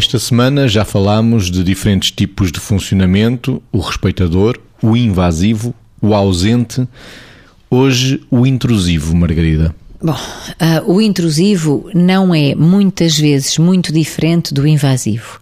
[0.00, 6.88] Esta semana já falámos de diferentes tipos de funcionamento: o respeitador, o invasivo, o ausente.
[7.70, 9.74] Hoje, o intrusivo, Margarida.
[10.02, 15.38] Bom, uh, o intrusivo não é muitas vezes muito diferente do invasivo.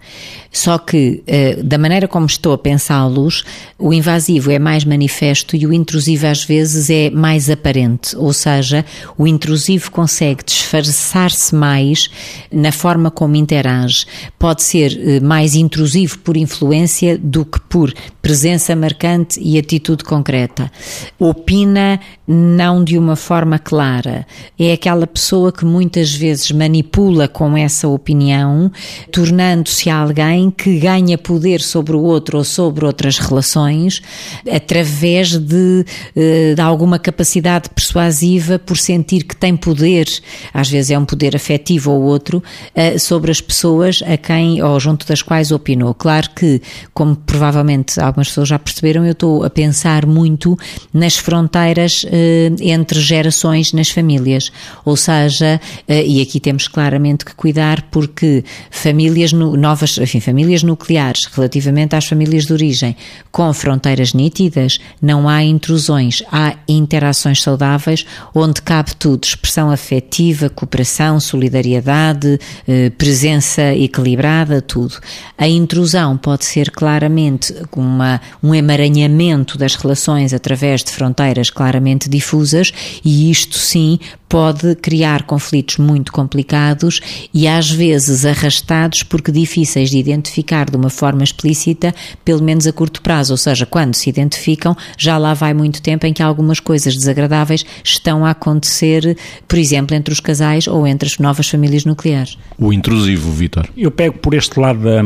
[0.50, 3.44] Só que, uh, da maneira como estou a pensá-los,
[3.78, 8.16] o invasivo é mais manifesto e o intrusivo às vezes é mais aparente.
[8.16, 8.84] Ou seja,
[9.16, 12.08] o intrusivo consegue disfarçar-se mais
[12.50, 14.06] na forma como interage.
[14.38, 17.92] Pode ser uh, mais intrusivo por influência do que por
[18.22, 20.70] presença marcante e atitude concreta.
[21.18, 24.26] Opina não de uma forma clara
[24.58, 28.70] é aquela pessoa que muitas vezes manipula com essa opinião,
[29.12, 34.02] tornando-se alguém que ganha poder sobre o outro ou sobre outras relações
[34.50, 35.84] através de,
[36.16, 40.06] eh, de alguma capacidade persuasiva por sentir que tem poder,
[40.52, 42.42] às vezes é um poder afetivo ou outro,
[42.74, 45.94] eh, sobre as pessoas a quem ou junto das quais opinou.
[45.94, 46.60] Claro que,
[46.92, 50.56] como provavelmente algumas pessoas já perceberam, eu estou a pensar muito
[50.92, 54.50] nas fronteiras eh, entre gerações nas famílias.
[54.84, 61.96] Ou seja, e aqui temos claramente que cuidar porque famílias novas, enfim, famílias nucleares relativamente
[61.96, 62.94] às famílias de origem
[63.32, 71.18] com fronteiras nítidas, não há intrusões, há interações saudáveis onde cabe tudo, expressão afetiva, cooperação,
[71.18, 74.96] solidariedade, eh, presença equilibrada, tudo.
[75.38, 82.70] A intrusão pode ser claramente uma, um emaranhamento das relações através de fronteiras claramente difusas
[83.02, 87.00] e isto sim pode criar conflitos muito complicados
[87.32, 92.72] e às vezes arrastados porque difíceis de identificar de uma forma explícita, pelo menos a
[92.72, 96.60] curto prazo, ou seja, quando se identificam, já lá vai muito tempo em que algumas
[96.60, 101.84] coisas desagradáveis estão a acontecer, por exemplo, entre os casais ou entre as novas famílias
[101.84, 102.36] nucleares.
[102.58, 103.68] O intrusivo, Vitor.
[103.76, 105.02] Eu pego por este lado da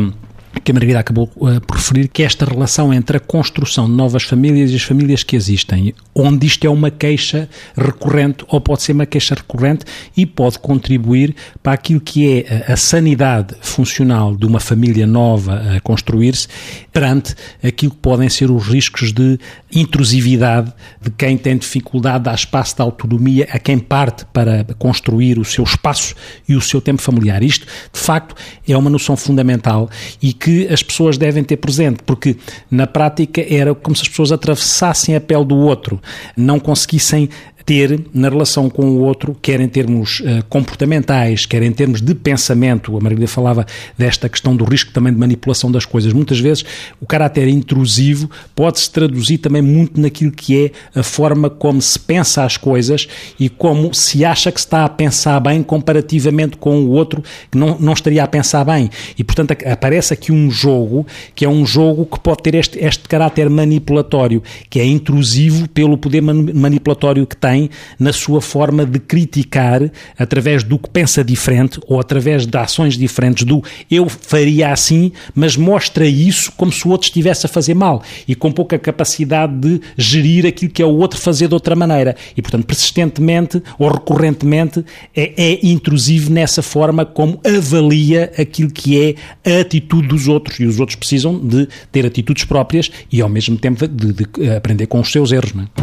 [0.60, 3.92] que a Margarida acabou uh, por referir, que é esta relação entre a construção de
[3.92, 8.82] novas famílias e as famílias que existem, onde isto é uma queixa recorrente, ou pode
[8.82, 9.84] ser uma queixa recorrente,
[10.16, 15.76] e pode contribuir para aquilo que é a, a sanidade funcional de uma família nova
[15.76, 16.48] a construir-se,
[16.92, 19.38] perante aquilo que podem ser os riscos de
[19.74, 25.38] intrusividade de quem tem dificuldade a dar espaço de autonomia a quem parte para construir
[25.38, 26.14] o seu espaço
[26.48, 27.42] e o seu tempo familiar.
[27.42, 28.34] Isto, de facto,
[28.69, 29.88] é uma noção fundamental
[30.20, 32.36] e que as pessoas devem ter presente, porque
[32.69, 36.03] na prática era como se as pessoas atravessassem a pele do outro,
[36.36, 37.28] não conseguissem
[37.65, 42.15] ter na relação com o outro, quer em termos uh, comportamentais, quer em termos de
[42.15, 42.97] pensamento.
[42.97, 46.12] A Margarida falava desta questão do risco também de manipulação das coisas.
[46.12, 46.65] Muitas vezes
[47.00, 52.45] o caráter intrusivo pode-se traduzir também muito naquilo que é a forma como se pensa
[52.45, 53.06] as coisas
[53.39, 57.79] e como se acha que está a pensar bem comparativamente com o outro que não,
[57.79, 58.91] não estaria a pensar bem.
[59.19, 63.09] E, portanto, aparece aqui um jogo que é um jogo que pode ter este, este
[63.09, 67.68] caráter manipulatório, que é intrusivo pelo poder manipulatório que tem tem
[67.98, 73.44] na sua forma de criticar através do que pensa diferente ou através de ações diferentes
[73.44, 78.02] do eu faria assim, mas mostra isso como se o outro estivesse a fazer mal
[78.26, 82.16] e com pouca capacidade de gerir aquilo que é o outro fazer de outra maneira.
[82.36, 84.84] E, portanto, persistentemente ou recorrentemente
[85.14, 90.64] é, é intrusivo nessa forma como avalia aquilo que é a atitude dos outros e
[90.64, 95.00] os outros precisam de ter atitudes próprias e ao mesmo tempo de, de aprender com
[95.00, 95.52] os seus erros.
[95.52, 95.81] Não é?